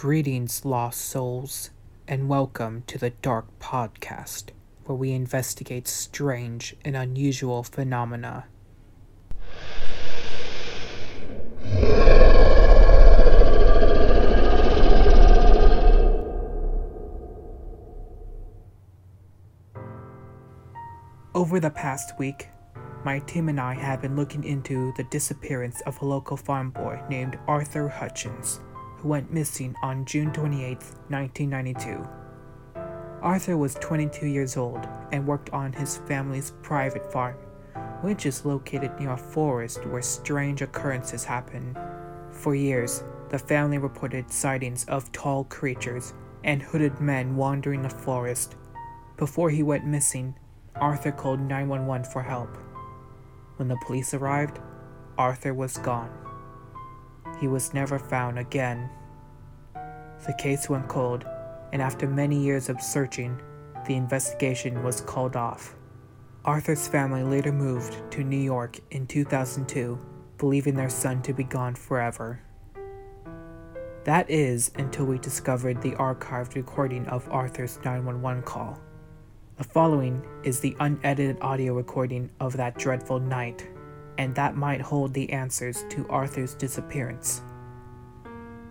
Greetings, 0.00 0.64
lost 0.64 1.02
souls, 1.02 1.68
and 2.08 2.26
welcome 2.26 2.84
to 2.86 2.96
the 2.96 3.10
Dark 3.10 3.58
Podcast, 3.58 4.44
where 4.86 4.96
we 4.96 5.12
investigate 5.12 5.86
strange 5.86 6.74
and 6.86 6.96
unusual 6.96 7.62
phenomena. 7.62 8.46
Over 21.34 21.60
the 21.60 21.70
past 21.74 22.18
week, 22.18 22.48
my 23.04 23.18
team 23.26 23.50
and 23.50 23.60
I 23.60 23.74
have 23.74 24.00
been 24.00 24.16
looking 24.16 24.44
into 24.44 24.94
the 24.96 25.04
disappearance 25.04 25.82
of 25.82 26.00
a 26.00 26.06
local 26.06 26.38
farm 26.38 26.70
boy 26.70 27.02
named 27.10 27.38
Arthur 27.46 27.86
Hutchins, 27.86 28.60
who 29.00 29.08
went 29.08 29.32
missing 29.32 29.74
on 29.82 30.04
June 30.04 30.32
28, 30.32 30.78
1992. 31.08 32.06
Arthur 33.22 33.56
was 33.56 33.74
22 33.76 34.26
years 34.26 34.56
old 34.56 34.86
and 35.12 35.26
worked 35.26 35.50
on 35.50 35.72
his 35.72 35.98
family's 36.06 36.52
private 36.62 37.10
farm, 37.12 37.36
which 38.02 38.26
is 38.26 38.44
located 38.44 38.98
near 38.98 39.12
a 39.12 39.16
forest 39.16 39.84
where 39.86 40.02
strange 40.02 40.62
occurrences 40.62 41.24
happen. 41.24 41.76
For 42.30 42.54
years, 42.54 43.02
the 43.28 43.38
family 43.38 43.78
reported 43.78 44.30
sightings 44.30 44.84
of 44.86 45.12
tall 45.12 45.44
creatures 45.44 46.14
and 46.44 46.62
hooded 46.62 47.00
men 47.00 47.36
wandering 47.36 47.82
the 47.82 47.90
forest. 47.90 48.56
Before 49.16 49.50
he 49.50 49.62
went 49.62 49.86
missing, 49.86 50.34
Arthur 50.76 51.12
called 51.12 51.40
911 51.40 52.10
for 52.10 52.22
help. 52.22 52.56
When 53.56 53.68
the 53.68 53.78
police 53.86 54.14
arrived, 54.14 54.58
Arthur 55.18 55.52
was 55.52 55.76
gone. 55.76 56.10
He 57.40 57.48
was 57.48 57.72
never 57.72 57.98
found 57.98 58.38
again. 58.38 58.90
The 60.26 60.34
case 60.38 60.68
went 60.68 60.88
cold, 60.88 61.24
and 61.72 61.80
after 61.80 62.06
many 62.06 62.38
years 62.38 62.68
of 62.68 62.82
searching, 62.82 63.40
the 63.86 63.96
investigation 63.96 64.82
was 64.82 65.00
called 65.00 65.36
off. 65.36 65.74
Arthur's 66.44 66.86
family 66.86 67.22
later 67.22 67.52
moved 67.52 67.96
to 68.12 68.22
New 68.22 68.36
York 68.36 68.78
in 68.90 69.06
2002, 69.06 69.98
believing 70.36 70.74
their 70.74 70.90
son 70.90 71.22
to 71.22 71.32
be 71.32 71.44
gone 71.44 71.74
forever. 71.74 72.42
That 74.04 74.28
is 74.30 74.70
until 74.76 75.06
we 75.06 75.18
discovered 75.18 75.80
the 75.80 75.92
archived 75.92 76.56
recording 76.56 77.06
of 77.06 77.28
Arthur's 77.30 77.78
911 77.84 78.42
call. 78.42 78.78
The 79.56 79.64
following 79.64 80.22
is 80.42 80.60
the 80.60 80.76
unedited 80.80 81.38
audio 81.40 81.74
recording 81.74 82.30
of 82.40 82.56
that 82.56 82.78
dreadful 82.78 83.20
night, 83.20 83.68
and 84.20 84.34
that 84.34 84.54
might 84.54 84.82
hold 84.82 85.14
the 85.14 85.32
answers 85.32 85.86
to 85.88 86.06
Arthur's 86.10 86.54
disappearance. 86.54 87.40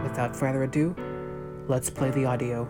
Without 0.00 0.36
further 0.36 0.62
ado, 0.62 0.94
let's 1.66 1.90
play 1.90 2.12
the 2.12 2.24
audio. 2.24 2.68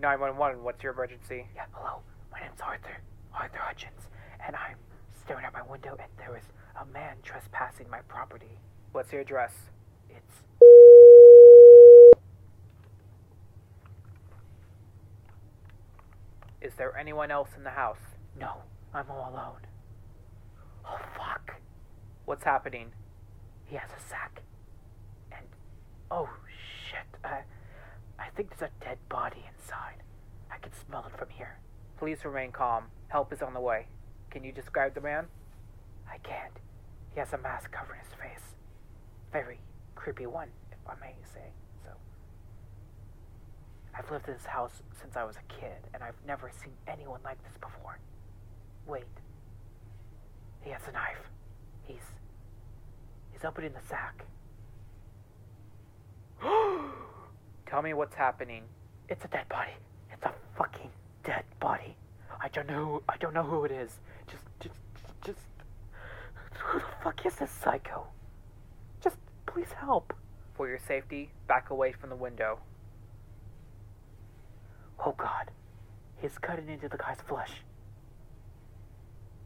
Nine 0.00 0.18
one 0.18 0.38
one. 0.38 0.62
What's 0.62 0.82
your 0.82 0.94
emergency? 0.94 1.46
Yeah, 1.54 1.66
hello. 1.74 2.00
My 2.32 2.40
name's 2.40 2.58
Arthur. 2.62 3.02
Arthur 3.34 3.58
Hutchins. 3.58 4.08
And 4.46 4.56
I'm 4.56 4.76
staring 5.22 5.44
out 5.44 5.52
my 5.52 5.60
window 5.60 5.90
and 5.90 6.08
there 6.16 6.32
was 6.32 6.44
a 6.80 6.84
man 6.86 7.16
trespassing 7.22 7.88
my 7.90 8.00
property. 8.02 8.58
What's 8.92 9.12
your 9.12 9.20
address? 9.22 9.52
It's 10.08 10.42
Is 16.60 16.72
there 16.76 16.96
anyone 16.96 17.30
else 17.30 17.48
in 17.56 17.64
the 17.64 17.70
house? 17.70 17.98
no, 18.38 18.56
I'm 18.94 19.10
all 19.10 19.30
alone. 19.32 19.66
Oh 20.86 20.98
fuck. 21.16 21.56
What's 22.24 22.44
happening? 22.44 22.92
He 23.66 23.76
has 23.76 23.90
a 23.90 24.08
sack. 24.08 24.42
And 25.32 25.46
oh 26.10 26.28
shit. 26.90 27.06
I 27.24 27.40
I 28.18 28.28
think 28.36 28.50
there's 28.50 28.70
a 28.70 28.84
dead 28.84 28.98
body 29.08 29.44
inside. 29.56 30.02
I 30.50 30.58
can 30.58 30.72
smell 30.86 31.04
it 31.12 31.18
from 31.18 31.28
here. 31.30 31.58
Please 31.98 32.24
remain 32.24 32.52
calm. 32.52 32.84
Help 33.08 33.32
is 33.32 33.42
on 33.42 33.54
the 33.54 33.60
way. 33.60 33.86
Can 34.30 34.44
you 34.44 34.52
describe 34.52 34.94
the 34.94 35.00
man? 35.00 35.26
I 36.10 36.18
can't. 36.18 36.52
He 37.14 37.20
has 37.20 37.32
a 37.32 37.38
mask 37.38 37.70
covering 37.70 38.00
his 38.00 38.12
face. 38.14 38.54
Very 39.32 39.60
creepy 39.94 40.26
one, 40.26 40.48
if 40.72 40.78
I 40.88 40.94
may 41.00 41.14
say 41.32 41.52
so. 41.84 41.90
I've 43.96 44.10
lived 44.10 44.28
in 44.28 44.34
this 44.34 44.46
house 44.46 44.82
since 45.00 45.16
I 45.16 45.24
was 45.24 45.36
a 45.36 45.52
kid, 45.60 45.78
and 45.94 46.02
I've 46.02 46.18
never 46.26 46.50
seen 46.62 46.72
anyone 46.88 47.20
like 47.24 47.42
this 47.44 47.56
before. 47.60 47.98
Wait. 48.86 49.04
He 50.62 50.70
has 50.70 50.82
a 50.88 50.92
knife. 50.92 51.30
He's. 51.86 52.02
He's 53.32 53.44
opening 53.44 53.72
the 53.72 53.86
sack. 53.88 54.24
Tell 57.66 57.82
me 57.82 57.94
what's 57.94 58.14
happening. 58.14 58.64
It's 59.08 59.24
a 59.24 59.28
dead 59.28 59.48
body. 59.48 59.72
It's 60.12 60.24
a 60.24 60.32
fucking 60.56 60.90
dead 61.24 61.44
body. 61.60 61.96
I 62.42 62.48
don't 62.48 62.66
know. 62.66 63.02
I 63.08 63.16
don't 63.18 63.34
know 63.34 63.42
who 63.42 63.64
it 63.64 63.70
is. 63.70 63.90
Just. 64.30 64.42
Is 67.24 67.34
this 67.36 67.50
psycho? 67.50 68.06
Just, 69.02 69.16
please 69.46 69.72
help. 69.72 70.12
For 70.54 70.68
your 70.68 70.78
safety, 70.78 71.30
back 71.46 71.70
away 71.70 71.92
from 71.92 72.10
the 72.10 72.16
window. 72.16 72.58
Oh 75.04 75.14
God, 75.16 75.50
he's 76.20 76.36
cutting 76.36 76.68
into 76.68 76.88
the 76.88 76.98
guy's 76.98 77.20
flesh. 77.26 77.62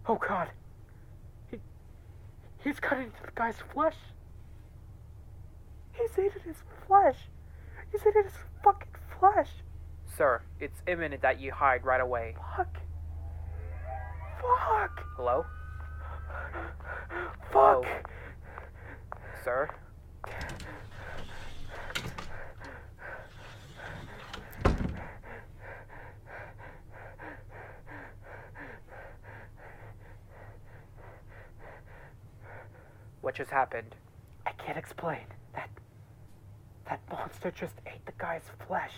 Oh 0.08 0.16
God, 0.16 0.50
he, 1.50 1.58
he's 2.64 2.80
cutting 2.80 3.04
into 3.06 3.22
the 3.24 3.32
guy's 3.36 3.58
flesh. 3.72 3.94
He's 5.92 6.10
eating 6.18 6.42
his 6.44 6.56
flesh. 6.86 7.16
He's 7.92 8.00
eating 8.00 8.24
his 8.24 8.32
fucking 8.64 8.88
flesh. 9.20 9.50
Sir, 10.16 10.42
it's 10.58 10.82
imminent 10.88 11.22
that 11.22 11.40
you 11.40 11.52
hide 11.52 11.84
right 11.84 12.00
away. 12.00 12.34
Fuck. 12.56 12.76
Fuck. 14.40 15.06
Hello? 15.16 15.44
Fuck. 17.54 17.84
Sir? 19.44 19.69
What 33.20 33.34
just 33.37 33.50
happened? 33.50 33.94
I 34.47 34.50
can't 34.53 34.76
explain. 34.76 35.20
That 35.54 35.70
that 36.88 37.00
monster 37.10 37.50
just 37.50 37.75
ate 37.87 38.04
the 38.04 38.12
guy's 38.19 38.43
flesh, 38.66 38.93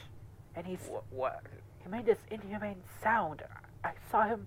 and 0.57 0.67
he's 0.67 0.81
What? 0.89 1.05
what? 1.11 1.43
he 1.83 1.89
made 1.89 2.07
this 2.07 2.19
inhumane 2.31 2.83
sound. 3.03 3.43
I 3.85 3.93
saw 4.11 4.25
him. 4.25 4.47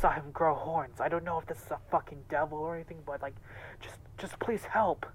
Saw 0.00 0.10
him 0.12 0.30
grow 0.32 0.54
horns. 0.54 1.00
I 1.00 1.08
don't 1.08 1.24
know 1.24 1.38
if 1.38 1.46
this 1.46 1.58
is 1.58 1.70
a 1.70 1.78
fucking 1.90 2.24
devil 2.28 2.58
or 2.58 2.74
anything, 2.74 2.98
but 3.06 3.22
like, 3.22 3.34
just 3.80 3.96
just 4.18 4.38
please 4.40 4.64
help. 4.64 5.06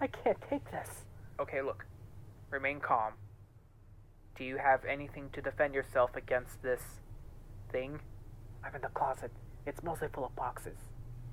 I 0.00 0.06
can't 0.06 0.38
take 0.48 0.70
this. 0.70 1.04
Okay, 1.40 1.60
look. 1.62 1.84
Remain 2.50 2.80
calm. 2.80 3.12
Do 4.36 4.44
you 4.44 4.56
have 4.56 4.84
anything 4.84 5.28
to 5.32 5.42
defend 5.42 5.74
yourself 5.74 6.16
against 6.16 6.62
this 6.62 6.80
thing? 7.70 8.00
I'm 8.64 8.74
in 8.74 8.82
the 8.82 8.88
closet. 8.88 9.30
It's 9.66 9.82
mostly 9.82 10.08
full 10.12 10.24
of 10.24 10.34
boxes, 10.36 10.78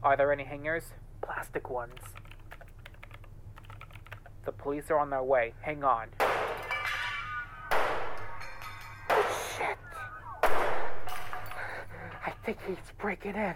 Are 0.04 0.18
there 0.18 0.32
any 0.34 0.44
hangers? 0.44 0.92
plastic 1.22 1.70
ones. 1.70 2.00
The 4.46 4.52
police 4.52 4.92
are 4.92 5.00
on 5.00 5.10
their 5.10 5.24
way. 5.24 5.54
Hang 5.62 5.84
on. 5.84 6.10
Think 12.46 12.60
he's 12.68 12.78
breaking 13.00 13.34
in. 13.34 13.56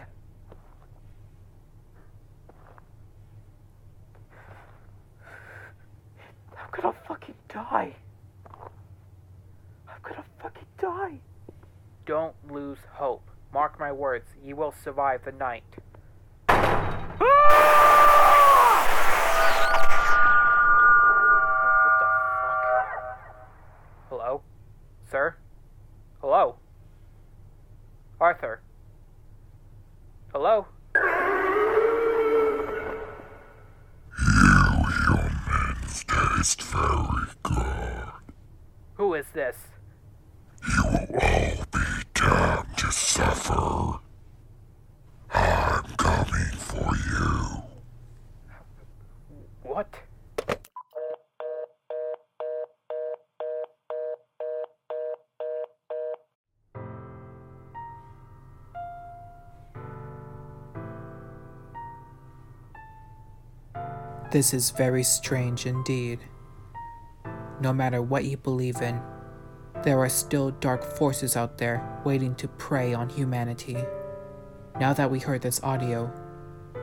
I'm 6.57 6.69
gonna 6.71 6.95
fucking 7.07 7.35
die. 7.47 7.95
I'm 9.87 10.01
gonna 10.01 10.25
fucking 10.41 10.65
die. 10.81 11.19
Don't 12.07 12.33
lose 12.51 12.79
hope. 12.93 13.29
Mark 13.53 13.79
my 13.79 13.91
words, 13.91 14.25
you 14.43 14.55
will 14.55 14.73
survive 14.83 15.23
the 15.23 15.33
night. 15.33 15.63
Hello? 24.09 24.41
Sir? 25.11 25.35
Hello? 26.21 26.55
Arthur? 28.19 28.61
Hello? 30.31 30.67
You 34.15 34.85
humans 35.01 36.05
is 36.39 36.53
very 36.55 37.31
good. 37.41 38.13
Who 38.93 39.15
is 39.15 39.25
this? 39.33 39.57
You 40.67 40.83
will 40.85 41.07
all 41.19 41.65
be 41.73 41.79
damned 42.13 42.77
to 42.77 42.91
This 64.31 64.53
is 64.53 64.69
very 64.69 65.03
strange 65.03 65.65
indeed. 65.65 66.19
No 67.59 67.73
matter 67.73 67.99
what 67.99 68.25
you 68.25 68.37
believe 68.37 68.79
in, 68.79 69.01
there 69.83 69.97
are 69.97 70.09
still 70.09 70.51
dark 70.51 70.83
forces 70.83 71.35
out 71.35 71.57
there 71.57 72.01
waiting 72.05 72.35
to 72.35 72.47
prey 72.47 72.93
on 72.93 73.09
humanity. 73.09 73.77
Now 74.79 74.93
that 74.93 75.09
we 75.09 75.17
heard 75.17 75.41
this 75.41 75.63
audio, 75.63 76.11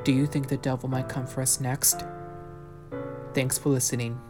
do 0.03 0.13
you 0.13 0.27
think 0.27 0.49
the 0.49 0.57
devil 0.57 0.89
might 0.89 1.09
come 1.09 1.27
for 1.27 1.41
us 1.41 1.61
next? 1.61 2.05
Thanks 3.33 3.59
for 3.59 3.69
listening. 3.69 4.21